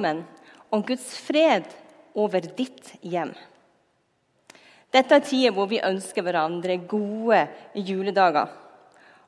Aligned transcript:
sammen 0.00 0.24
og 0.72 0.86
Guds 0.86 1.12
fred 1.26 1.66
over 2.16 2.40
ditt 2.40 2.94
hjem. 3.02 3.34
Dette 4.90 5.14
er 5.14 5.22
tider 5.22 5.54
hvor 5.54 5.68
vi 5.70 5.82
ønsker 5.82 6.24
hverandre 6.24 6.78
gode 6.88 7.44
juledager. 7.74 8.48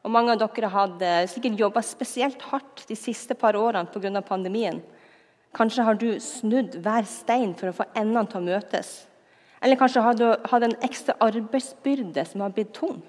Og 0.03 0.11
Mange 0.11 0.32
av 0.32 0.40
dere 0.40 0.71
hadde 0.72 1.11
sikkert 1.30 1.61
jobba 1.61 1.82
spesielt 1.82 2.40
hardt 2.50 2.87
de 2.88 2.96
siste 2.96 3.35
par 3.35 3.54
årene 3.54 3.87
pga. 3.87 4.22
pandemien. 4.22 4.82
Kanskje 5.54 5.85
har 5.85 5.95
du 5.95 6.19
snudd 6.19 6.75
hver 6.83 7.04
stein 7.04 7.54
for 7.54 7.69
å 7.69 7.77
få 7.77 7.85
endene 7.95 8.27
til 8.27 8.41
å 8.41 8.49
møtes. 8.49 9.07
Eller 9.63 9.77
kanskje 9.77 10.03
har 10.03 10.15
du 10.15 10.27
hatt 10.27 10.63
en 10.63 10.75
ekstra 10.83 11.15
arbeidsbyrde 11.21 12.25
som 12.27 12.41
har 12.41 12.51
blitt 12.51 12.73
tung. 12.75 13.03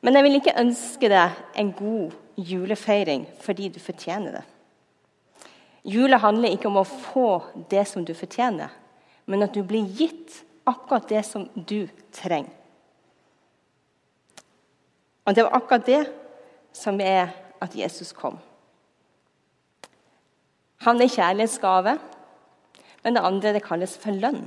Men 0.00 0.14
jeg 0.14 0.24
vil 0.24 0.38
ikke 0.38 0.60
ønske 0.60 1.08
deg 1.12 1.42
en 1.60 1.72
god 1.76 2.14
julefeiring 2.36 3.26
fordi 3.42 3.68
du 3.68 3.78
fortjener 3.80 4.38
det. 4.38 4.46
Jula 5.82 6.20
handler 6.22 6.54
ikke 6.54 6.70
om 6.70 6.78
å 6.78 6.86
få 6.86 7.28
det 7.70 7.84
som 7.90 8.04
du 8.06 8.14
fortjener, 8.14 8.70
men 9.26 9.42
at 9.42 9.54
du 9.54 9.62
blir 9.66 9.86
gitt 9.98 10.42
akkurat 10.68 11.08
det 11.10 11.24
som 11.26 11.48
du 11.54 11.88
trenger. 12.14 12.52
Og 15.26 15.34
det 15.34 15.44
var 15.46 15.56
akkurat 15.58 15.86
det 15.86 16.02
som 16.74 16.98
er 17.02 17.30
at 17.62 17.74
Jesus 17.78 18.10
kom. 18.14 18.38
Han 20.82 20.98
er 20.98 21.10
kjærlighetsgave, 21.10 21.96
men 23.02 23.14
det 23.14 23.22
andre 23.22 23.52
det 23.54 23.62
kalles 23.62 23.94
for 23.98 24.14
lønn. 24.14 24.42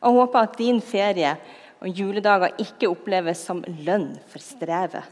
Og 0.00 0.10
Jeg 0.10 0.18
håper 0.20 0.40
at 0.40 0.58
din 0.58 0.80
ferie 0.84 1.36
og 1.80 1.88
juledager 1.88 2.60
ikke 2.60 2.90
oppleves 2.92 3.40
som 3.44 3.62
lønn 3.64 4.18
for 4.28 4.40
strevet, 4.44 5.04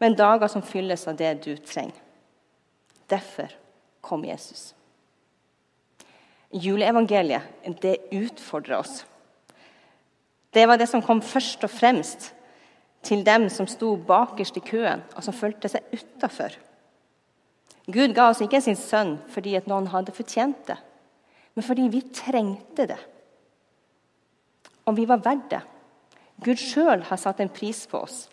men 0.00 0.16
dager 0.16 0.48
som 0.52 0.64
fylles 0.64 1.06
av 1.08 1.16
det 1.16 1.32
du 1.44 1.56
trenger. 1.56 1.96
Derfor 3.08 3.52
kom 4.06 4.24
Jesus. 4.24 4.70
Juleevangeliet 6.54 7.42
det 7.82 7.98
utfordrer 8.14 8.78
oss. 8.78 9.04
Det 10.54 10.64
var 10.66 10.78
det 10.78 10.88
som 10.88 11.02
kom 11.04 11.20
først 11.20 11.66
og 11.66 11.70
fremst 11.70 12.30
til 13.06 13.24
dem 13.26 13.48
som 13.52 13.68
sto 13.70 13.94
bakerst 13.96 14.56
i 14.56 14.64
køen, 14.64 15.02
og 15.14 15.24
som 15.24 15.34
følte 15.36 15.68
seg 15.70 15.84
utafor. 15.92 16.54
Gud 17.86 18.14
ga 18.16 18.30
oss 18.32 18.40
ikke 18.42 18.62
sin 18.64 18.78
sønn 18.78 19.16
fordi 19.30 19.54
at 19.58 19.68
noen 19.70 19.90
hadde 19.92 20.14
fortjent 20.14 20.64
det, 20.70 20.78
men 21.54 21.66
fordi 21.66 21.86
vi 21.92 22.02
trengte 22.14 22.88
det. 22.90 22.98
Og 24.86 24.96
vi 24.96 25.06
var 25.08 25.22
verdt 25.22 25.50
det. 25.52 25.62
Gud 26.42 26.60
sjøl 26.60 27.04
har 27.08 27.20
satt 27.20 27.40
en 27.40 27.52
pris 27.52 27.84
på 27.90 28.00
oss. 28.06 28.26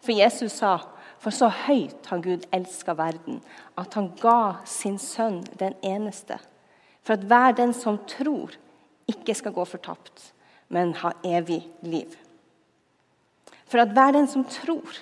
For 0.00 0.16
Jesus 0.16 0.58
sa 0.60 0.78
for 1.20 1.34
så 1.36 1.50
høyt 1.52 2.06
har 2.08 2.22
Gud 2.24 2.46
elska 2.54 2.94
verden, 2.96 3.42
at 3.76 3.94
han 3.98 4.08
ga 4.20 4.62
sin 4.68 4.96
sønn 5.00 5.42
den 5.60 5.76
eneste. 5.84 6.38
For 7.04 7.16
at 7.16 7.26
hver 7.28 7.52
den 7.58 7.74
som 7.76 7.98
tror, 8.08 8.56
ikke 9.10 9.34
skal 9.36 9.52
gå 9.52 9.66
fortapt, 9.68 10.30
men 10.72 10.94
ha 11.02 11.12
evig 11.26 11.60
liv. 11.82 12.14
For 13.68 13.82
at 13.82 13.92
hver 13.94 14.14
den 14.16 14.28
som 14.30 14.46
tror, 14.48 15.00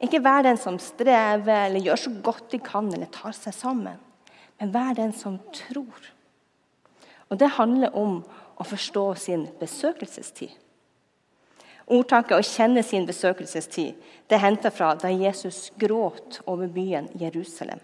ikke 0.00 0.20
hver 0.24 0.42
den 0.48 0.58
som 0.58 0.78
strever 0.80 1.66
eller 1.68 1.84
gjør 1.84 2.02
så 2.02 2.12
godt 2.24 2.50
de 2.52 2.60
kan 2.64 2.88
eller 2.90 3.10
tar 3.12 3.36
seg 3.36 3.54
sammen, 3.54 4.00
men 4.60 4.72
hver 4.74 4.96
den 4.96 5.12
som 5.16 5.38
tror. 5.54 6.10
Og 7.30 7.38
Det 7.38 7.54
handler 7.60 7.94
om 7.94 8.24
å 8.58 8.64
forstå 8.66 9.04
sin 9.14 9.46
besøkelsestid. 9.60 10.50
Ordtaket 11.90 12.38
'å 12.38 12.42
kjenne 12.42 12.82
sin 12.82 13.06
besøkelsestid' 13.06 13.94
det 14.28 14.36
er 14.36 14.44
henta 14.44 14.70
fra 14.70 14.94
da 14.94 15.08
Jesus 15.08 15.72
gråt 15.78 16.40
over 16.46 16.68
byen 16.70 17.08
Jerusalem. 17.18 17.80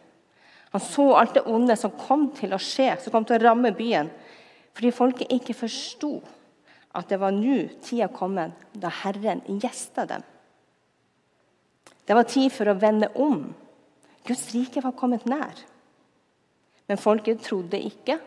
Han 0.71 0.81
så 0.81 1.15
alt 1.17 1.35
det 1.35 1.47
onde 1.47 1.77
som 1.77 1.91
kom 1.91 2.29
til 2.37 2.55
å 2.55 2.61
skje, 2.63 3.01
som 3.01 3.13
kom 3.13 3.25
til 3.25 3.39
å 3.41 3.43
ramme 3.43 3.73
byen, 3.75 4.11
fordi 4.77 4.93
folket 4.95 5.33
ikke 5.33 5.57
forsto 5.59 6.21
at 6.95 7.09
det 7.09 7.19
var 7.19 7.35
nå 7.35 7.57
tida 7.83 8.07
kommet 8.09 8.53
da 8.73 8.93
Herren 9.03 9.43
gjesta 9.49 10.07
dem. 10.07 10.23
Det 12.07 12.15
var 12.15 12.29
tid 12.31 12.53
for 12.55 12.71
å 12.71 12.79
vende 12.79 13.09
om. 13.19 13.55
Guds 14.27 14.53
rike 14.55 14.83
var 14.85 14.95
kommet 14.95 15.27
nær. 15.27 15.59
Men 16.87 17.01
folket 17.03 17.43
trodde 17.43 17.81
ikke 17.83 18.21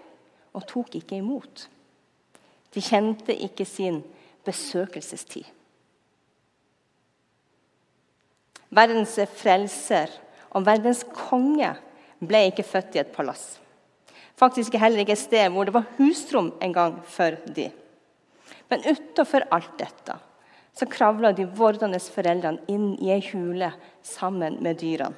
og 0.52 0.68
tok 0.68 0.98
ikke 1.00 1.22
imot. 1.22 1.70
De 2.74 2.84
kjente 2.84 3.32
ikke 3.32 3.66
sin 3.66 4.02
besøkelsestid. 4.46 5.48
Verdens 8.70 9.16
frelser 9.40 10.12
og 10.54 10.66
verdens 10.68 11.02
konge 11.16 11.72
ble 12.20 12.46
ikke 12.50 12.66
født 12.68 12.98
i 12.98 13.02
et 13.04 13.14
palass. 13.14 13.58
Faktisk 14.40 14.78
heller 14.80 15.02
ikke 15.04 15.16
et 15.18 15.22
sted 15.22 15.52
hvor 15.52 15.68
det 15.68 15.76
var 15.76 15.88
husrom 15.98 16.54
en 16.64 16.74
gang 16.74 17.00
for 17.10 17.38
de. 17.56 17.70
Men 18.70 18.86
utenfor 18.86 19.48
alt 19.52 19.74
dette 19.80 20.20
så 20.80 20.88
kravla 20.88 21.34
de 21.36 21.48
vordende 21.58 22.00
foreldrene 22.00 22.64
inn 22.72 22.94
i 23.04 23.10
ei 23.12 23.24
hule 23.32 23.72
sammen 24.06 24.62
med 24.64 24.80
dyrene. 24.80 25.18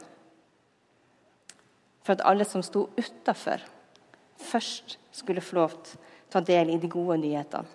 For 2.01 2.15
at 2.15 2.23
alle 2.25 2.47
som 2.49 2.63
sto 2.65 2.87
utafor, 2.97 3.61
først 4.41 4.97
skulle 5.13 5.43
få 5.43 5.59
lov 5.59 5.75
til 5.85 5.99
å 5.99 6.31
ta 6.33 6.41
del 6.41 6.71
i 6.73 6.79
de 6.81 6.89
gode 6.89 7.19
nyhetene. 7.21 7.69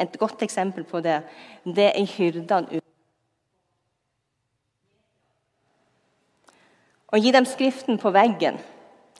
Et 0.00 0.16
godt 0.18 0.42
eksempel 0.42 0.86
på 0.88 1.02
det 1.04 1.20
det 1.66 1.90
er 1.92 2.12
hyrdene 2.16 2.79
og 7.10 7.18
gi 7.22 7.32
dem 7.34 7.46
skriften 7.48 7.98
på 8.00 8.12
veggen. 8.14 8.58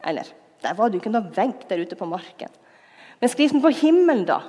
Eller 0.06 0.28
der 0.62 0.76
var 0.76 0.88
det 0.88 0.98
jo 0.98 1.04
ikke 1.04 1.12
noe 1.14 1.32
vegg 1.34 1.64
der 1.68 1.82
ute 1.82 1.98
på 1.98 2.08
marken. 2.08 2.52
Men 3.20 3.32
skriften 3.32 3.62
på 3.62 3.72
himmelen, 3.82 4.26
da? 4.28 4.40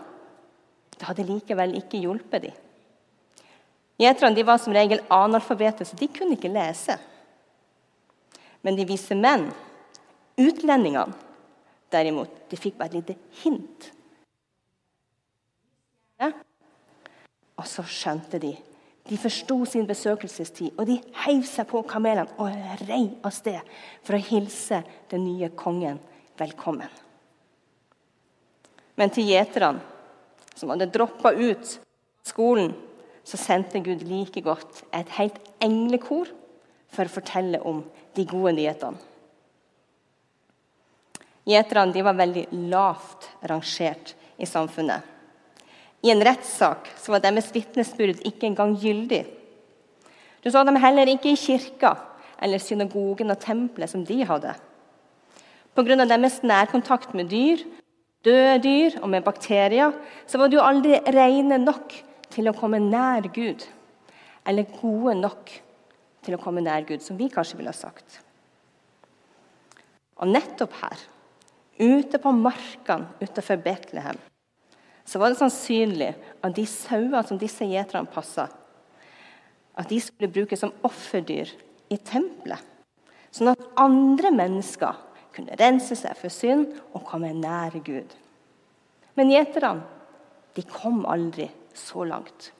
Det 0.97 1.07
hadde 1.07 1.28
likevel 1.28 1.75
ikke 1.79 2.02
hjulpet 2.03 2.46
dem. 2.46 2.59
Gjeterne 4.02 4.46
var 4.46 4.57
som 4.62 4.74
regel 4.74 5.02
analfabeter, 5.13 5.85
så 5.85 5.97
de 5.97 6.07
kunne 6.09 6.38
ikke 6.38 6.52
lese. 6.52 6.96
Men 8.66 8.78
de 8.78 8.85
vise 8.90 9.18
menn, 9.18 9.47
utlendingene, 10.41 11.13
derimot, 11.91 12.31
de 12.50 12.58
fikk 12.58 12.78
bare 12.79 12.94
et 12.94 13.00
lite 13.02 13.18
hint. 13.44 13.90
Og 17.62 17.68
så 17.69 17.84
skjønte 17.85 18.40
de 18.41 18.56
de 19.11 19.17
forsto 19.19 19.66
sin 19.67 19.83
besøkelsestid, 19.83 20.72
og 20.79 20.88
de 20.88 20.95
heiv 21.25 21.44
seg 21.44 21.67
på 21.67 21.81
kamelene 21.83 22.31
og 22.39 22.53
rei 22.88 23.09
av 23.19 23.33
sted 23.35 23.59
for 24.07 24.16
å 24.16 24.23
hilse 24.23 24.79
den 25.11 25.25
nye 25.25 25.49
kongen 25.59 25.99
velkommen. 26.39 26.88
Men 28.95 29.11
til 29.11 29.27
gjeterne, 29.27 29.83
som 30.55 30.72
hadde 30.72 30.88
droppa 30.94 31.33
ut 31.35 31.75
skolen, 32.23 32.72
så 33.27 33.35
sendte 33.35 33.83
Gud 33.83 34.05
like 34.07 34.39
godt 34.45 34.85
et 34.95 35.11
helt 35.17 35.43
englekor 35.59 36.31
for 36.91 37.03
å 37.03 37.11
fortelle 37.11 37.59
om 37.67 37.83
de 38.16 38.25
gode 38.31 38.55
nyhetene. 38.55 39.09
Gjeterne 41.51 42.03
var 42.05 42.16
veldig 42.16 42.47
lavt 42.72 43.28
rangert 43.49 44.16
i 44.39 44.47
samfunnet. 44.47 45.03
I 46.01 46.12
en 46.13 46.23
rettssak 46.25 46.89
så 46.97 47.13
var 47.13 47.22
deres 47.22 47.51
vitnesbyrd 47.53 48.23
ikke 48.25 48.47
engang 48.50 48.73
gyldig. 48.81 49.25
Du 50.41 50.50
så 50.50 50.63
dem 50.66 50.79
heller 50.81 51.09
ikke 51.12 51.34
i 51.34 51.38
kirka 51.38 51.94
eller 52.41 52.62
synagogen 52.62 53.29
og 53.29 53.41
tempelet 53.41 53.91
som 53.91 54.06
de 54.06 54.23
hadde. 54.25 54.56
Pga. 55.75 56.06
deres 56.06 56.41
nærkontakt 56.44 57.13
med 57.13 57.29
dyr, 57.29 57.61
døde 58.25 58.57
dyr 58.63 58.97
og 59.01 59.09
med 59.09 59.23
bakterier 59.23 59.94
så 60.28 60.38
var 60.38 60.50
de 60.50 60.57
jo 60.57 60.66
aldri 60.66 60.97
rene 61.13 61.61
nok 61.61 61.94
til 62.34 62.50
å 62.50 62.56
komme 62.57 62.79
nær 62.81 63.29
Gud. 63.34 63.61
Eller 64.47 64.66
gode 64.81 65.16
nok 65.22 65.53
til 66.25 66.35
å 66.35 66.41
komme 66.41 66.63
nær 66.66 66.81
Gud, 66.88 67.01
som 67.06 67.17
vi 67.17 67.29
kanskje 67.29 67.59
ville 67.59 67.69
ha 67.69 67.78
sagt. 67.78 68.19
Og 70.17 70.29
nettopp 70.29 70.73
her, 70.81 70.97
ute 71.78 72.17
på 72.22 72.34
markene 72.34 73.09
utenfor 73.22 73.61
Betlehem, 73.61 74.17
så 75.11 75.19
var 75.19 75.34
det 75.34 75.41
sannsynlig 75.41 76.13
at 76.40 76.53
de 76.55 76.63
sauene 76.69 77.19
som 77.28 77.40
disse 77.40 77.66
gjeterne 77.67 78.08
passa, 78.08 78.46
at 79.75 79.90
de 79.90 79.97
skulle 79.99 80.31
brukes 80.31 80.61
som 80.63 80.72
offerdyr 80.87 81.52
i 81.91 81.97
tempelet. 81.99 82.63
Sånn 83.31 83.52
at 83.52 83.66
andre 83.79 84.31
mennesker 84.35 84.96
kunne 85.35 85.58
rense 85.59 85.96
seg 85.99 86.16
for 86.19 86.31
synd 86.31 86.78
og 86.93 87.03
komme 87.08 87.34
nær 87.35 87.75
Gud. 87.84 88.16
Men 89.19 89.31
gjeterne 89.31 89.84
de 90.55 90.63
kom 90.67 91.03
aldri 91.08 91.49
så 91.75 92.07
langt. 92.07 92.52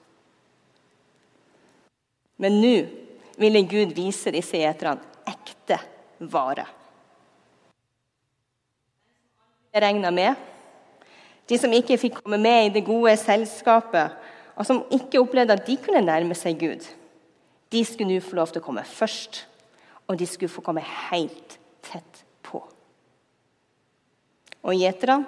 Men 2.40 2.60
nå 2.60 2.76
ville 3.40 3.64
Gud 3.68 3.96
vise 3.96 4.32
disse 4.32 4.60
gjeterne 4.60 5.24
ekte 5.28 5.80
vare. 6.32 6.68
Jeg 9.72 9.84
regna 9.84 10.12
med 10.12 10.51
de 11.48 11.58
som 11.58 11.72
ikke 11.74 11.98
fikk 11.98 12.20
komme 12.22 12.38
med 12.40 12.66
i 12.66 12.74
det 12.76 12.84
gode 12.86 13.16
selskapet, 13.20 14.14
og 14.56 14.66
som 14.68 14.84
ikke 14.92 15.20
opplevde 15.20 15.56
at 15.56 15.66
de 15.66 15.76
kunne 15.80 16.04
nærme 16.04 16.36
seg 16.38 16.58
Gud, 16.60 16.86
de 17.72 17.84
skulle 17.84 18.12
nå 18.12 18.20
få 18.20 18.36
lov 18.36 18.52
til 18.52 18.60
å 18.60 18.66
komme 18.66 18.84
først. 18.84 19.46
Og 20.10 20.18
de 20.18 20.26
skulle 20.26 20.50
få 20.50 20.60
komme 20.60 20.82
helt 20.82 21.56
tett 21.86 22.24
på. 22.44 22.58
Og 24.62 24.76
gjeterne 24.76 25.24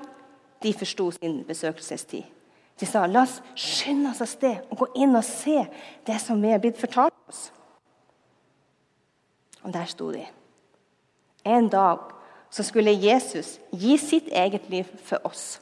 de 0.63 0.73
forsto 0.77 1.11
sin 1.15 1.39
besøkelsestid. 1.47 2.25
De 2.81 2.87
sa 2.87 3.05
la 3.07 3.23
oss 3.23 3.39
skynde 3.55 4.11
oss 4.11 4.23
av 4.25 4.29
sted 4.29 4.65
og 4.67 4.81
gå 4.83 4.89
inn 5.05 5.15
og 5.15 5.25
se 5.25 5.61
det 6.07 6.17
som 6.21 6.41
vi 6.43 6.51
er 6.51 6.61
blitt 6.63 6.81
fortalt 6.81 7.15
oss. 7.31 7.47
Og 9.63 9.73
der 9.73 9.87
sto 9.89 10.11
de. 10.13 10.25
En 11.47 11.69
dag 11.71 12.11
så 12.51 12.67
skulle 12.67 12.93
Jesus 12.93 13.59
gi 13.71 13.97
sitt 13.99 14.29
eget 14.33 14.67
liv 14.71 14.91
for 15.07 15.23
oss. 15.25 15.61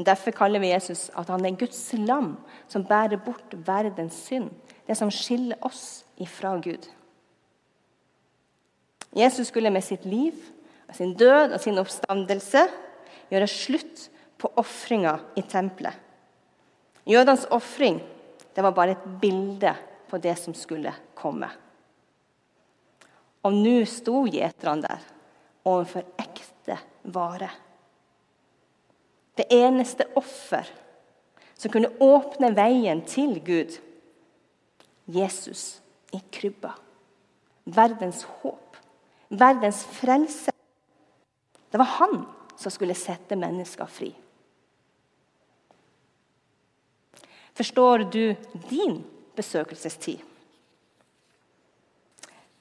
Derfor 0.00 0.32
kaller 0.32 0.62
vi 0.62 0.72
Jesus 0.72 1.10
at 1.18 1.28
han 1.28 1.44
er 1.44 1.58
Guds 1.58 1.80
lam 2.00 2.36
som 2.70 2.84
bærer 2.88 3.20
bort 3.20 3.52
verdens 3.66 4.16
synd. 4.26 4.50
Det 4.86 4.96
som 4.98 5.10
skiller 5.12 5.60
oss 5.64 6.04
ifra 6.20 6.56
Gud. 6.58 6.88
Jesus 9.12 9.48
skulle 9.52 9.70
med 9.70 9.84
sitt 9.84 10.04
liv, 10.08 10.32
sin 10.92 11.12
død 11.16 11.52
og 11.52 11.60
sin 11.60 11.78
oppstandelse 11.80 12.64
gjøre 13.32 13.48
slutt 13.48 14.08
på 14.40 14.50
ofringa 14.60 15.18
i 15.36 15.44
tempelet. 15.48 15.94
Jødenes 17.08 17.46
ofring 17.50 18.00
var 18.56 18.74
bare 18.76 18.96
et 18.96 19.04
bilde 19.20 19.72
på 20.08 20.18
det 20.20 20.34
som 20.38 20.54
skulle 20.54 20.92
komme. 21.14 21.48
Og 23.42 23.54
nå 23.56 23.80
sto 23.90 24.22
gjeterne 24.30 24.86
der 24.86 25.06
overfor 25.66 26.04
ekte 26.20 26.76
vare. 27.14 27.48
Det 29.36 29.48
eneste 29.54 30.06
offer 30.18 30.68
som 31.56 31.70
kunne 31.72 31.92
åpne 32.02 32.50
veien 32.56 33.04
til 33.06 33.38
Gud. 33.44 33.78
Jesus 35.06 35.80
i 36.12 36.20
krybba. 36.32 36.74
Verdens 37.64 38.24
håp. 38.42 38.76
Verdens 39.28 39.84
frelse. 39.98 40.52
Det 41.72 41.80
var 41.80 41.96
han 41.98 42.24
som 42.58 42.74
skulle 42.74 42.96
sette 42.98 43.38
mennesker 43.38 43.88
fri. 43.88 44.10
Forstår 47.56 48.04
du 48.12 48.34
din 48.68 49.02
besøkelsestid? 49.36 50.20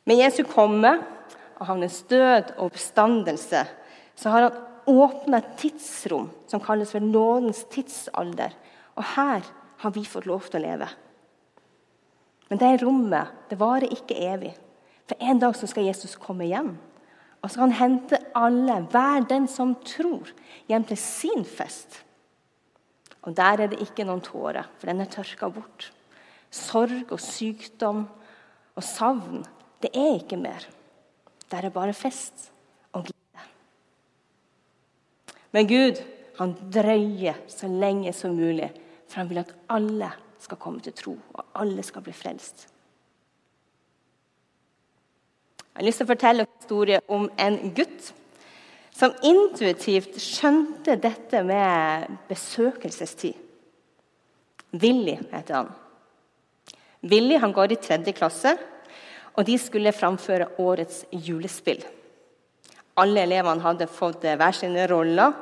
Med 0.03 0.17
Jesu 0.17 0.43
komme 0.47 0.97
og 1.59 1.65
hans 1.69 2.01
død 2.09 2.55
og 2.57 2.71
oppstandelse 2.71 3.65
så 4.15 4.29
har 4.33 4.47
han 4.47 4.70
åpna 4.89 5.39
et 5.41 5.53
tidsrom 5.61 6.29
som 6.47 6.61
kalles 6.63 6.93
for 6.93 7.03
nådens 7.03 7.63
tidsalder. 7.73 8.53
Og 8.97 9.03
her 9.15 9.45
har 9.81 9.95
vi 9.95 10.05
fått 10.05 10.27
lov 10.29 10.47
til 10.49 10.61
å 10.61 10.65
leve. 10.65 10.89
Men 12.51 12.59
det 12.59 12.71
rommet 12.81 13.49
det 13.49 13.59
varer 13.61 13.93
ikke 13.93 14.17
evig. 14.27 14.53
For 15.07 15.19
en 15.23 15.39
dag 15.41 15.55
så 15.57 15.67
skal 15.67 15.87
Jesus 15.87 16.17
komme 16.19 16.47
hjem. 16.49 16.73
Og 17.41 17.49
så 17.49 17.55
skal 17.55 17.69
han 17.69 17.79
hente 17.79 18.19
alle, 18.37 18.81
hver 18.93 19.25
den 19.29 19.47
som 19.49 19.73
tror, 19.87 20.29
hjem 20.69 20.85
til 20.87 20.99
sin 20.99 21.45
fest. 21.47 22.01
Og 23.25 23.33
der 23.37 23.63
er 23.63 23.71
det 23.71 23.81
ikke 23.83 24.05
noen 24.05 24.21
tårer, 24.25 24.69
for 24.77 24.89
den 24.89 25.01
er 25.01 25.09
tørka 25.09 25.49
bort. 25.53 25.89
Sorg 26.51 27.13
og 27.13 27.21
sykdom 27.21 28.05
og 28.75 28.85
savn, 28.85 29.43
det 29.81 29.91
er 29.97 30.19
ikke 30.19 30.39
mer. 30.41 30.65
Der 31.51 31.65
er 31.67 31.73
bare 31.73 31.93
fest 31.97 32.49
og 32.93 33.07
glede. 33.07 33.47
Men 35.51 35.67
Gud 35.67 36.01
han 36.39 36.55
drøyer 36.73 37.41
så 37.51 37.67
lenge 37.67 38.13
som 38.15 38.35
mulig, 38.35 38.71
for 39.07 39.21
han 39.21 39.29
vil 39.29 39.43
at 39.43 39.51
alle 39.69 40.09
skal 40.41 40.57
komme 40.57 40.81
til 40.81 40.95
tro, 40.97 41.17
og 41.33 41.59
alle 41.61 41.83
skal 41.85 42.03
bli 42.05 42.13
frelst. 42.15 42.67
Jeg 45.71 45.79
har 45.79 45.87
lyst 45.87 46.01
til 46.01 46.07
å 46.07 46.11
fortelle 46.11 46.43
en 46.45 46.57
historie 46.59 46.99
om 47.07 47.29
en 47.39 47.59
gutt 47.75 48.09
som 48.91 49.13
intuitivt 49.25 50.17
skjønte 50.19 50.97
dette 50.99 51.43
med 51.47 52.17
besøkelsestid. 52.29 53.37
Willy 54.81 55.17
heter 55.31 55.55
han. 55.55 55.71
Willy 57.01 57.39
han 57.41 57.55
går 57.55 57.73
i 57.73 57.79
tredje 57.81 58.13
klasse, 58.15 58.55
og 59.35 59.47
de 59.47 59.55
skulle 59.59 59.95
framføre 59.95 60.51
årets 60.59 61.05
julespill. 61.11 61.81
Alle 63.01 63.23
elevene 63.25 63.63
hadde 63.63 63.89
fått 63.89 64.25
hver 64.27 64.55
sine 64.55 64.85
roller. 64.91 65.33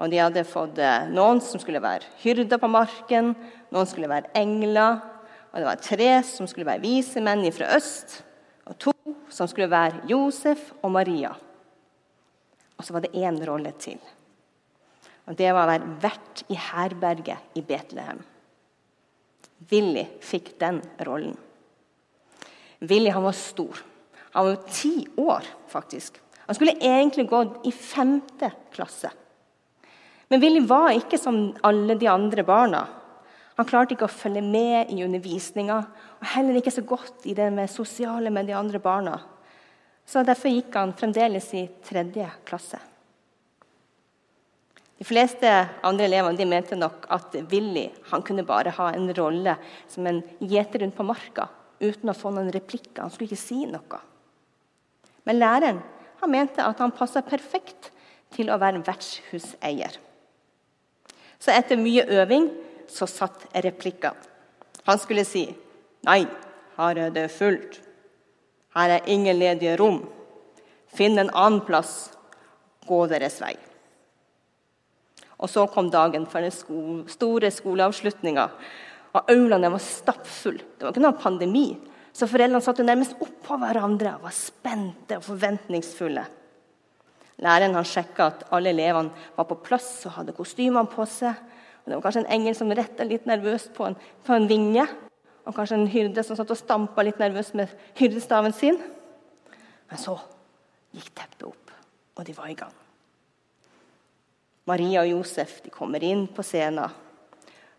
og 0.00 0.08
de 0.08 0.16
hadde 0.16 0.46
fått 0.48 0.78
eh, 0.80 1.10
Noen 1.12 1.42
som 1.44 1.60
skulle 1.60 1.82
være 1.82 2.08
hyrder 2.22 2.56
på 2.56 2.70
marken, 2.72 3.34
noen 3.68 3.88
skulle 3.88 4.08
være 4.08 4.30
engler. 4.38 5.00
Og 5.50 5.58
det 5.58 5.66
var 5.66 5.82
tre 5.82 6.10
som 6.24 6.46
skulle 6.48 6.68
være 6.68 6.84
vise 6.84 7.20
menn 7.20 7.42
fra 7.52 7.74
øst, 7.76 8.22
og 8.64 8.78
to 8.78 8.94
som 9.28 9.48
skulle 9.50 9.70
være 9.70 10.06
Josef 10.08 10.70
og 10.80 10.92
Maria. 10.94 11.34
Og 12.78 12.86
så 12.86 12.94
var 12.94 13.04
det 13.04 13.12
én 13.12 13.36
rolle 13.44 13.72
til. 13.78 13.98
Og 15.26 15.36
Det 15.36 15.52
var 15.52 15.66
å 15.66 15.70
være 15.70 15.96
vert 16.02 16.42
i 16.48 16.56
herberget 16.56 17.58
i 17.58 17.62
Betlehem. 17.62 18.22
Willy 19.70 20.06
fikk 20.24 20.54
den 20.58 20.80
rollen. 21.06 21.36
Willy 22.80 23.12
han 23.12 23.26
var 23.26 23.36
stor. 23.36 23.82
Han 24.32 24.46
var 24.46 24.64
ti 24.72 25.06
år, 25.20 25.44
faktisk. 25.68 26.16
Han 26.50 26.54
skulle 26.54 26.72
egentlig 26.82 27.28
gått 27.30 27.66
i 27.66 27.70
femte 27.72 28.48
klasse. 28.74 29.10
Men 30.28 30.40
Willy 30.42 30.64
var 30.66 30.90
ikke 30.90 31.18
som 31.18 31.36
alle 31.62 31.94
de 31.94 32.08
andre 32.10 32.42
barna. 32.42 32.80
Han 33.54 33.68
klarte 33.70 33.94
ikke 33.94 34.08
å 34.08 34.10
følge 34.10 34.42
med 34.42 34.90
i 34.90 35.04
undervisninga, 35.06 35.76
og 36.18 36.26
heller 36.32 36.58
ikke 36.58 36.72
så 36.74 36.82
godt 36.82 37.28
i 37.30 37.36
det 37.38 37.46
med 37.54 37.70
sosiale 37.70 38.32
med 38.34 38.50
de 38.50 38.56
andre 38.58 38.80
barna. 38.82 39.12
Så 40.02 40.24
Derfor 40.26 40.50
gikk 40.50 40.74
han 40.74 40.96
fremdeles 40.98 41.46
i 41.54 41.62
tredje 41.86 42.26
klasse. 42.50 42.82
De 44.98 45.06
fleste 45.06 45.54
andre 45.86 46.10
elevene 46.10 46.34
de 46.34 46.48
mente 46.50 46.80
nok 46.80 47.06
at 47.14 47.38
Willy 47.54 47.86
han 48.10 48.26
kunne 48.26 48.42
bare 48.50 48.74
ha 48.74 48.88
en 48.90 49.06
rolle 49.20 49.54
som 49.86 50.10
en 50.10 50.18
gjeter 50.42 50.82
rundt 50.82 50.98
på 50.98 51.06
marka 51.06 51.46
uten 51.78 52.10
å 52.10 52.18
få 52.18 52.34
noen 52.34 52.50
replikker. 52.58 53.04
Han 53.06 53.14
skulle 53.14 53.30
ikke 53.30 53.44
si 53.46 53.62
noe. 53.70 54.02
Men 55.30 55.38
læreren 55.38 55.82
han 56.20 56.30
mente 56.30 56.64
at 56.64 56.78
han 56.82 56.92
passa 56.94 57.22
perfekt 57.24 57.90
til 58.34 58.50
å 58.52 58.58
være 58.60 58.82
vertshuseier. 58.86 59.96
Så 61.40 61.52
etter 61.54 61.80
mye 61.80 62.04
øving 62.20 62.50
så 62.90 63.08
satt 63.08 63.46
replikkene. 63.64 64.28
Han 64.88 64.98
skulle 65.00 65.24
si 65.28 65.48
Nei, 66.08 66.24
her 66.78 66.96
er 66.96 67.10
det 67.12 67.26
fullt. 67.34 67.74
Her 68.72 68.94
er 68.94 69.08
ingen 69.12 69.36
ledige 69.36 69.74
rom. 69.76 69.98
Finn 70.88 71.18
en 71.20 71.28
annen 71.36 71.60
plass. 71.66 72.14
Gå 72.88 73.02
deres 73.10 73.36
vei. 73.42 73.52
Og 75.40 75.50
så 75.52 75.66
kom 75.72 75.90
dagen 75.92 76.24
for 76.28 76.40
den 76.40 76.54
sko 76.54 77.02
store 77.12 77.50
skoleavslutninga. 77.52 78.46
Og 79.12 79.30
aulaene 79.32 79.70
var 79.72 79.82
stappfulle. 79.84 80.64
Det 80.78 80.86
var 80.86 80.94
ikke 80.94 81.04
noen 81.04 81.20
pandemi. 81.20 81.66
Så 82.20 82.28
foreldrene 82.28 82.60
satt 82.60 82.80
jo 82.82 82.84
nærmest 82.84 83.16
oppå 83.24 83.56
hverandre 83.62 84.18
og 84.18 84.26
var 84.26 84.34
spente 84.36 85.16
og 85.16 85.24
forventningsfulle. 85.24 86.26
Læreren 87.40 87.78
han 87.78 87.86
sjekka 87.88 88.26
at 88.28 88.42
alle 88.52 88.74
elevene 88.74 89.14
var 89.38 89.46
på 89.48 89.56
plass 89.64 90.02
og 90.04 90.18
hadde 90.18 90.34
kostymene 90.36 90.90
på 90.92 91.06
seg. 91.08 91.38
Og 91.80 91.86
det 91.88 91.96
var 91.96 92.02
kanskje 92.04 92.24
en 92.26 92.34
engel 92.36 92.58
som 92.58 92.72
retta 92.76 93.06
litt 93.08 93.24
nervøst 93.28 93.72
på 93.72 93.86
en, 93.88 93.96
på 93.96 94.36
en 94.36 94.48
vinge. 94.50 94.84
Og 95.48 95.56
kanskje 95.56 95.78
en 95.78 95.88
hyrde 95.88 96.24
som 96.26 96.36
satt 96.36 96.52
og 96.52 96.60
stampa 96.60 97.04
litt 97.06 97.22
nervøst 97.22 97.56
med 97.56 97.72
hyrdestaven 97.96 98.52
sin. 98.52 98.76
Men 99.88 100.02
så 100.02 100.18
gikk 100.92 101.08
teppet 101.16 101.46
opp, 101.48 101.72
og 102.18 102.26
de 102.28 102.34
var 102.36 102.50
i 102.52 102.58
gang. 102.58 102.74
Maria 104.68 105.06
og 105.06 105.14
Josef 105.14 105.62
de 105.64 105.72
kommer 105.72 106.04
inn 106.04 106.26
på 106.28 106.44
scenen. 106.44 106.92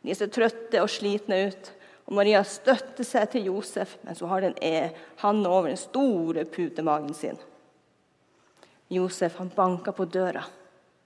De 0.01 0.17
ser 0.17 0.33
trøtte 0.33 0.81
og 0.81 0.89
slitne 0.89 1.43
ut. 1.51 1.71
Og 2.11 2.17
Maria 2.17 2.41
støtter 2.43 3.07
seg 3.07 3.29
til 3.31 3.45
Josef 3.47 3.93
mens 4.03 4.19
hun 4.19 4.27
har 4.27 4.43
den 4.43 4.57
e 4.59 4.89
handa 5.21 5.47
over 5.47 5.69
den 5.71 5.79
store 5.79 6.43
putemagen 6.43 7.13
sin. 7.15 7.37
Josef 8.91 9.37
han 9.39 9.53
banka 9.55 9.93
på 9.95 10.03
døra 10.11 10.43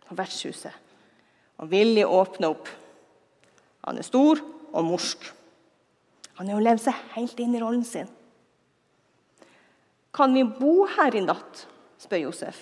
på 0.07 0.17
vertshuset 0.17 0.73
og 1.61 1.69
villig 1.69 2.07
åpne 2.09 2.49
opp. 2.49 2.71
Han 3.85 4.01
er 4.01 4.07
stor 4.07 4.41
og 4.73 4.87
morsk. 4.87 5.29
Han 6.39 6.49
har 6.49 6.57
jo 6.57 6.65
levd 6.65 6.83
seg 6.87 7.05
helt 7.13 7.37
inn 7.45 7.53
i 7.53 7.61
rollen 7.61 7.85
sin. 7.85 8.09
Kan 10.09 10.33
vi 10.33 10.41
bo 10.57 10.87
her 10.89 11.13
i 11.13 11.21
natt? 11.21 11.67
spør 12.01 12.25
Josef. 12.25 12.57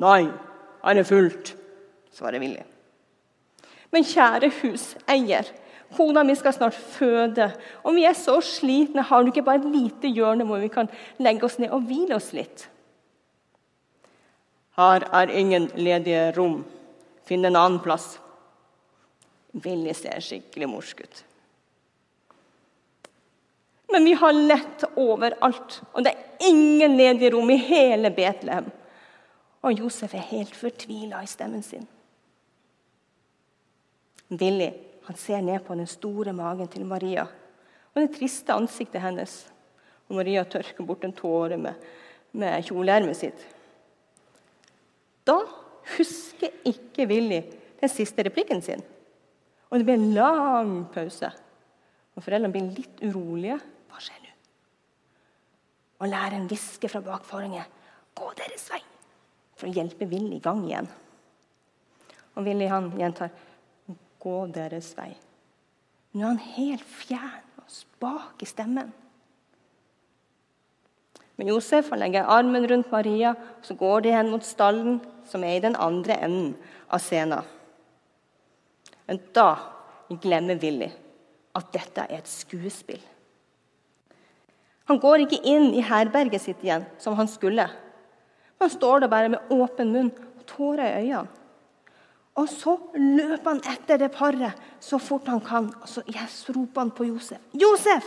Nei, 0.00 0.24
her 0.80 0.96
er 0.96 1.06
fullt, 1.12 1.52
svarer 2.16 2.40
Willy. 2.40 2.64
Men 3.92 4.08
kjære 4.08 4.48
huseier, 4.62 5.52
kona 5.94 6.24
mi 6.24 6.34
skal 6.36 6.54
snart 6.56 6.74
føde. 6.74 7.50
Om 7.86 7.96
vi 7.96 8.06
er 8.08 8.16
så 8.18 8.40
slitne, 8.44 9.04
har 9.06 9.22
du 9.22 9.30
ikke 9.30 9.44
bare 9.46 9.62
et 9.62 9.70
lite 9.70 10.10
hjørne 10.10 10.46
hvor 10.48 10.62
vi 10.62 10.70
kan 10.72 10.90
legge 11.22 11.46
oss 11.46 11.58
ned 11.62 11.74
og 11.74 11.86
hvile 11.86 12.16
oss 12.18 12.32
litt? 12.36 12.66
Her 14.76 15.06
er 15.16 15.32
ingen 15.32 15.70
ledige 15.78 16.32
rom. 16.36 16.60
Finn 17.26 17.44
en 17.48 17.56
annen 17.56 17.80
plass. 17.82 18.18
Willy 19.64 19.94
ser 19.96 20.20
skikkelig 20.20 20.68
morsk 20.68 21.00
ut. 21.00 21.22
Men 23.92 24.04
vi 24.04 24.12
har 24.18 24.34
lett 24.34 24.82
overalt, 24.98 25.78
og 25.94 26.04
det 26.04 26.12
er 26.12 26.48
ingen 26.50 26.96
ledige 26.98 27.30
rom 27.32 27.50
i 27.54 27.56
hele 27.62 28.10
Betlehem. 28.12 28.66
Og 29.64 29.78
Josef 29.80 30.12
er 30.14 30.26
helt 30.34 30.56
fortvila 30.58 31.22
i 31.24 31.30
stemmen 31.30 31.62
sin. 31.64 31.86
Willy 34.28 34.72
han 35.06 35.18
ser 35.18 35.42
ned 35.42 35.62
på 35.64 35.74
den 35.78 35.88
store 35.90 36.34
magen 36.36 36.68
til 36.70 36.86
Maria 36.86 37.26
og 37.96 38.02
det 38.04 38.12
triste 38.18 38.52
ansiktet 38.52 39.00
hennes. 39.00 39.34
Og 40.06 40.18
Maria 40.18 40.44
tørker 40.44 40.84
bort 40.84 41.04
en 41.06 41.14
tåre 41.16 41.56
med, 41.56 41.80
med 42.36 42.66
kjoleermet 42.68 43.16
sitt. 43.16 43.46
Da 45.26 45.38
husker 45.96 46.52
ikke 46.68 47.08
Willy 47.08 47.40
den 47.80 47.90
siste 47.90 48.26
replikken 48.26 48.60
sin. 48.62 48.84
Og 49.70 49.80
det 49.80 49.88
blir 49.88 49.96
en 49.96 50.12
lang 50.14 50.74
pause. 50.92 51.32
Og 52.14 52.24
Foreldrene 52.24 52.52
blir 52.52 52.68
litt 52.76 53.00
urolige. 53.00 53.56
Hva 53.88 54.04
skjer 54.04 54.20
nå? 54.20 54.34
Og 55.96 56.12
læreren 56.12 56.46
hvisker 56.50 56.92
fra 56.92 57.00
bak 57.00 57.24
forhenget. 57.24 57.72
Gå 58.16 58.28
deres 58.36 58.68
vei! 58.74 58.82
For 59.56 59.70
å 59.70 59.72
hjelpe 59.72 60.04
Willy 60.10 60.36
i 60.36 60.44
gang 60.44 60.60
igjen. 60.68 60.92
Og 62.36 62.44
Willy 62.44 62.68
han 62.68 62.92
gjentar 63.00 63.32
gå 64.26 64.36
deres 64.54 64.92
vei. 64.98 65.12
Nå 66.16 66.22
er 66.24 66.32
han 66.32 66.44
helt 66.56 66.86
fjern 66.86 67.60
og 67.60 67.70
spak 67.70 68.42
i 68.42 68.48
stemmen. 68.48 68.92
Men 71.36 71.50
Josef 71.52 71.90
han 71.92 72.00
legger 72.00 72.30
armen 72.32 72.64
rundt 72.70 72.92
Maria, 72.92 73.34
og 73.36 73.66
så 73.66 73.76
går 73.76 74.06
de 74.06 74.14
hen 74.14 74.30
mot 74.32 74.44
stallen, 74.44 75.00
som 75.28 75.44
er 75.44 75.58
i 75.58 75.64
den 75.64 75.76
andre 75.76 76.16
enden 76.24 76.54
av 76.88 77.02
scenen. 77.04 77.44
Men 79.06 79.20
da 79.36 79.50
glemmer 80.22 80.58
Willy 80.62 80.88
at 81.56 81.68
dette 81.74 82.06
er 82.06 82.20
et 82.20 82.30
skuespill. 82.30 83.02
Han 84.86 85.00
går 85.02 85.24
ikke 85.24 85.42
inn 85.50 85.72
i 85.74 85.84
herberget 85.84 86.44
sitt 86.44 86.62
igjen, 86.64 86.86
som 87.02 87.16
han 87.18 87.28
skulle. 87.28 87.66
Han 88.62 88.70
står 88.72 89.02
der 89.02 89.12
bare 89.12 89.32
med 89.34 89.52
åpen 89.52 89.90
munn 89.92 90.12
og 90.14 90.44
tårer 90.48 90.86
i 90.88 91.08
øynene. 91.08 91.45
Og 92.36 92.48
så 92.52 92.74
løper 92.92 93.48
han 93.48 93.62
etter 93.72 94.00
det 94.00 94.10
paret 94.12 94.58
så 94.82 94.98
fort 95.00 95.28
han 95.30 95.40
kan, 95.40 95.70
og 95.80 95.88
så 95.88 96.02
yes, 96.10 96.42
roper 96.52 96.84
han 96.84 96.92
på 96.92 97.08
Josef. 97.08 97.40
'Josef! 97.52 98.04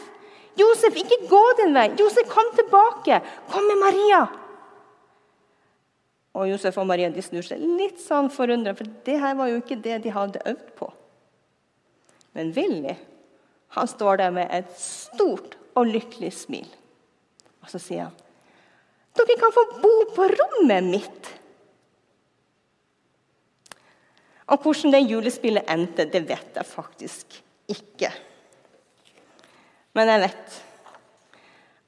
Josef, 0.59 0.95
ikke 1.01 1.23
gå 1.29 1.41
din 1.57 1.73
vei! 1.73 1.87
Josef, 1.97 2.29
kom 2.29 2.53
tilbake! 2.55 3.21
Kom 3.49 3.65
med 3.65 3.81
Maria!' 3.81 4.27
Og 6.37 6.45
Josef 6.45 6.77
og 6.77 6.85
Maria 6.87 7.09
de 7.09 7.23
snur 7.25 7.43
seg 7.43 7.61
litt 7.79 7.97
sånn 8.03 8.29
forundra, 8.29 8.75
for 8.77 8.87
det 9.05 9.17
her 9.19 9.33
var 9.35 9.49
jo 9.49 9.63
ikke 9.63 9.79
det 9.81 9.97
de 10.05 10.13
hadde 10.13 10.43
øvd 10.45 10.67
på. 10.77 10.91
Men 12.37 12.53
Willy 12.53 12.95
han 13.73 13.89
står 13.89 14.21
der 14.21 14.31
med 14.33 14.49
et 14.53 14.69
stort 14.81 15.57
og 15.77 15.89
lykkelig 15.89 16.31
smil. 16.33 16.69
Og 17.61 17.69
så 17.69 17.81
sier 17.81 18.07
han, 18.07 18.15
'Dere 19.17 19.35
kan 19.41 19.53
få 19.53 19.65
bo 19.81 19.95
på 20.15 20.29
rommet 20.37 20.83
mitt.' 20.93 21.33
Og 24.49 24.63
hvordan 24.63 24.95
det 24.95 25.05
julespillet 25.09 25.69
endte, 25.69 26.07
det 26.09 26.23
vet 26.29 26.57
jeg 26.57 26.65
faktisk 26.65 27.37
ikke. 27.69 28.09
Men 29.97 30.09
jeg 30.13 30.23
vet 30.25 30.57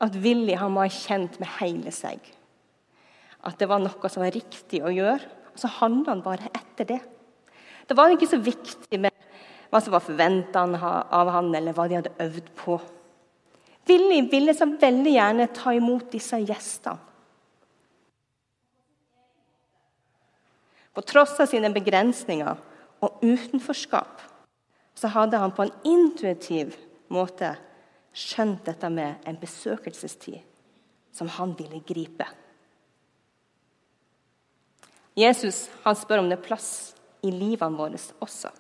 at 0.02 0.16
Willy 0.22 0.54
han 0.58 0.78
ha 0.78 0.86
kjent 0.90 1.40
med 1.42 1.50
hele 1.60 1.94
seg 1.94 2.22
at 3.42 3.58
det 3.58 3.66
var 3.70 3.82
noe 3.82 4.10
som 4.12 4.22
var 4.22 4.34
riktig 4.36 4.84
å 4.86 4.92
gjøre. 4.94 5.30
Og 5.52 5.58
så 5.58 5.70
handla 5.80 6.14
han 6.14 6.24
bare 6.26 6.52
etter 6.54 6.88
det. 6.94 7.00
Det 7.90 7.98
var 7.98 8.14
ikke 8.14 8.30
så 8.30 8.38
viktig 8.42 9.00
med 9.02 9.16
hva 9.72 9.80
som 9.82 9.96
var 9.96 10.04
forventa 10.06 10.62
av 10.62 11.32
han, 11.34 11.50
eller 11.56 11.74
hva 11.76 11.88
de 11.90 11.98
hadde 11.98 12.14
øvd 12.22 12.52
på. 12.60 12.78
Willy 13.90 14.20
ville 14.30 14.54
så 14.56 14.68
veldig 14.70 15.14
gjerne 15.16 15.48
ta 15.56 15.74
imot 15.74 16.12
disse 16.14 16.38
gjestene. 16.44 17.11
På 20.94 21.02
tross 21.02 21.38
av 21.40 21.48
sine 21.52 21.72
begrensninger 21.74 22.60
og 23.02 23.24
utenforskap 23.24 24.22
så 24.98 25.12
hadde 25.14 25.40
han 25.40 25.54
på 25.56 25.66
en 25.66 25.76
intuitiv 25.88 26.76
måte 27.12 27.54
skjønt 28.12 28.66
dette 28.68 28.90
med 28.92 29.24
en 29.28 29.40
besøkelsestid 29.40 30.42
som 31.16 31.30
han 31.38 31.56
ville 31.58 31.82
gripe. 31.88 32.28
Jesus 35.18 35.66
han 35.84 35.96
spør 35.96 36.24
om 36.24 36.30
det 36.32 36.40
er 36.40 36.46
plass 36.46 36.70
i 37.24 37.32
livene 37.32 37.78
våre 37.78 38.00
også. 38.24 38.52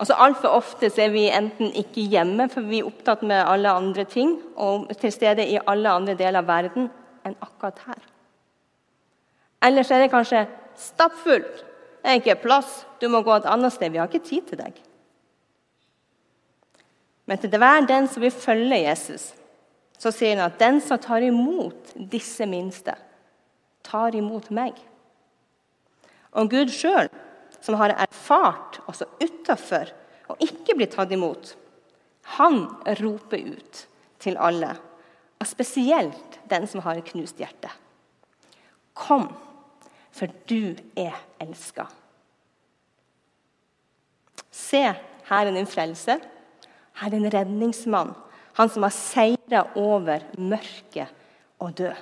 Altså 0.00 0.16
Altfor 0.16 0.56
ofte 0.56 0.88
så 0.88 1.04
er 1.04 1.12
vi 1.12 1.26
enten 1.28 1.74
ikke 1.76 2.06
hjemme, 2.08 2.46
for 2.48 2.64
vi 2.64 2.80
er 2.80 2.88
opptatt 2.88 3.20
med 3.26 3.42
alle 3.44 3.72
andre 3.76 4.06
ting, 4.08 4.38
og 4.56 4.88
til 4.96 5.12
stede 5.12 5.44
i 5.44 5.58
alle 5.60 5.92
andre 5.92 6.16
deler 6.16 6.40
av 6.40 6.48
verden 6.48 6.88
enn 7.28 7.36
akkurat 7.44 7.82
her. 7.84 8.06
Ellers 9.68 9.90
er 9.92 10.00
det 10.00 10.12
kanskje 10.14 10.46
stappfullt. 10.78 11.64
Det 12.00 12.08
er 12.08 12.20
ikke 12.20 12.38
plass. 12.42 12.84
Du 13.00 13.08
må 13.12 13.22
gå 13.24 13.34
et 13.36 13.48
annet 13.48 13.74
sted. 13.74 13.92
Vi 13.92 14.00
har 14.00 14.08
ikke 14.08 14.24
tid 14.24 14.46
til 14.48 14.60
deg. 14.60 14.78
Men 17.28 17.38
til 17.38 17.52
hver 17.62 17.84
den 17.86 18.08
som 18.10 18.24
vil 18.24 18.34
følge 18.34 18.80
Jesus, 18.82 19.30
så 20.00 20.10
sier 20.14 20.34
han 20.34 20.48
at 20.48 20.58
den 20.58 20.80
som 20.82 20.98
tar 20.98 21.22
imot 21.22 21.92
disse 22.10 22.46
minste, 22.48 22.96
tar 23.86 24.16
imot 24.18 24.48
meg. 24.54 24.74
Og 26.34 26.50
Gud 26.50 26.72
sjøl 26.74 27.10
som 27.60 27.76
har 27.78 27.92
erfart, 27.94 28.80
også 28.88 29.06
utafor, 29.20 29.92
og 30.30 30.42
ikke 30.42 30.76
blitt 30.78 30.94
tatt 30.96 31.12
imot, 31.12 31.54
han 32.38 32.62
roper 33.00 33.42
ut 33.56 33.84
til 34.22 34.38
alle, 34.40 34.72
og 35.40 35.48
spesielt 35.48 36.38
den 36.50 36.66
som 36.70 36.82
har 36.84 36.98
et 36.98 37.08
knust 37.10 37.40
hjerte. 37.40 37.70
Kom, 38.96 39.28
for 40.20 40.28
du 40.50 40.76
er 41.00 41.16
elska. 41.40 41.86
Se, 44.52 44.82
her 45.30 45.46
er 45.48 45.54
din 45.54 45.68
frelse. 45.68 46.18
Her 47.00 47.06
er 47.08 47.14
din 47.14 47.30
redningsmann. 47.32 48.12
Han 48.58 48.68
som 48.68 48.84
har 48.84 48.92
seira 48.92 49.62
over 49.78 50.26
mørket 50.36 51.08
og 51.60 51.72
død. 51.78 51.96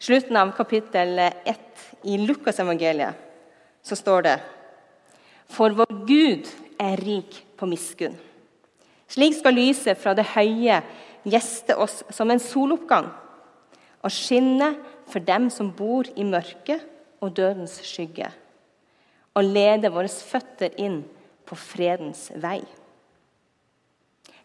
Slutten 0.00 0.38
av 0.40 0.54
kapittel 0.56 1.18
1 1.20 1.82
i 2.08 2.16
Lukasevangeliet 2.22 3.28
så 3.84 3.98
står 3.98 4.24
det 4.24 4.36
For 5.50 5.76
vår 5.76 5.92
Gud 6.08 6.48
er 6.80 6.96
rik 7.04 7.42
på 7.60 7.68
miskunn. 7.68 8.16
Slik 9.10 9.36
skal 9.36 9.58
lyset 9.58 10.00
fra 10.00 10.14
det 10.16 10.24
høye 10.32 10.80
gjeste 11.28 11.76
oss 11.76 12.00
som 12.14 12.30
en 12.32 12.40
soloppgang 12.40 13.10
og 14.00 14.14
skinne 14.14 14.70
for 15.10 15.22
dem 15.24 15.48
som 15.52 15.72
bor 15.76 16.08
i 16.16 16.24
mørket 16.26 16.84
og 17.20 17.34
dødens 17.36 17.80
skygge, 17.86 18.30
og 19.34 19.46
lede 19.46 19.92
våre 19.92 20.10
føtter 20.10 20.74
inn 20.80 21.02
på 21.46 21.58
fredens 21.58 22.28
vei. 22.40 22.60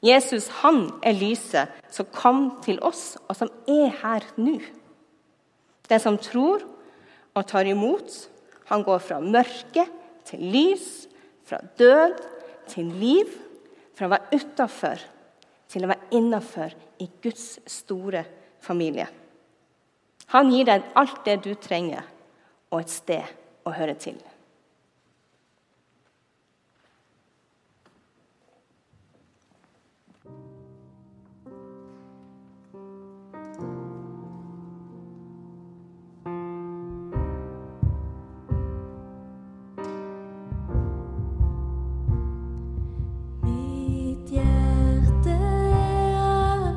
Jesus 0.06 0.50
han 0.62 0.88
er 1.06 1.18
lyset 1.18 1.72
som 1.94 2.10
kom 2.14 2.42
til 2.66 2.80
oss, 2.86 3.16
og 3.26 3.38
som 3.38 3.50
er 3.70 3.94
her 4.04 4.26
nå. 4.38 4.60
Den 5.90 6.02
som 6.02 6.18
tror 6.22 6.66
og 7.36 7.48
tar 7.50 7.68
imot. 7.70 8.14
Han 8.70 8.84
går 8.86 9.02
fra 9.06 9.20
mørke 9.22 9.86
til 10.26 10.46
lys, 10.54 11.06
fra 11.46 11.60
død 11.78 12.16
til 12.72 12.90
liv. 13.02 13.34
Fra 13.96 14.10
å 14.10 14.12
være 14.16 14.40
utafor 14.42 15.04
til 15.72 15.86
å 15.86 15.92
være 15.92 16.18
innafor 16.18 16.74
i 17.02 17.08
Guds 17.24 17.60
store 17.70 18.26
familie. 18.64 19.08
Han 20.36 20.52
gir 20.52 20.68
deg 20.68 20.84
alt 21.00 21.22
det 21.24 21.38
du 21.46 21.54
trenger, 21.56 22.04
og 22.74 22.82
et 22.84 22.92
sted 22.92 23.36
å 23.64 23.72
høre 23.72 23.96
til. 23.96 24.18